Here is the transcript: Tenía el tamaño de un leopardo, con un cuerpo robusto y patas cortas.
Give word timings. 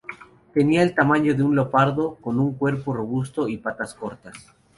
Tenía 0.51 0.81
el 0.81 0.95
tamaño 0.95 1.35
de 1.35 1.43
un 1.43 1.53
leopardo, 1.53 2.15
con 2.15 2.39
un 2.39 2.55
cuerpo 2.55 2.91
robusto 2.91 3.47
y 3.47 3.57
patas 3.57 3.93
cortas. 3.93 4.33